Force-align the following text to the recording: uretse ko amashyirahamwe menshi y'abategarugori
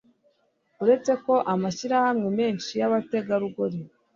uretse 0.83 1.11
ko 1.23 1.33
amashyirahamwe 1.53 2.27
menshi 2.39 2.71
y'abategarugori 2.81 3.79